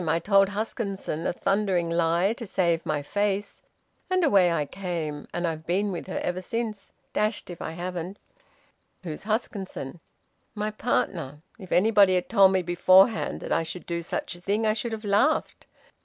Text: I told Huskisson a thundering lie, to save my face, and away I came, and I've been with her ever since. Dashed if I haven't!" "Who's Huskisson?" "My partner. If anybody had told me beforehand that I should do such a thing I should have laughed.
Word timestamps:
I 0.09 0.17
told 0.17 0.49
Huskisson 0.49 1.27
a 1.27 1.33
thundering 1.33 1.87
lie, 1.87 2.33
to 2.33 2.47
save 2.47 2.83
my 2.87 3.03
face, 3.03 3.61
and 4.09 4.23
away 4.23 4.51
I 4.51 4.65
came, 4.65 5.27
and 5.31 5.45
I've 5.45 5.67
been 5.67 5.91
with 5.91 6.07
her 6.07 6.17
ever 6.21 6.41
since. 6.41 6.91
Dashed 7.13 7.51
if 7.51 7.61
I 7.61 7.73
haven't!" 7.73 8.17
"Who's 9.03 9.25
Huskisson?" 9.25 9.99
"My 10.55 10.71
partner. 10.71 11.43
If 11.59 11.71
anybody 11.71 12.15
had 12.15 12.29
told 12.29 12.51
me 12.51 12.63
beforehand 12.63 13.41
that 13.41 13.51
I 13.51 13.61
should 13.61 13.85
do 13.85 14.01
such 14.01 14.33
a 14.33 14.41
thing 14.41 14.65
I 14.65 14.73
should 14.73 14.91
have 14.93 15.05
laughed. 15.05 15.67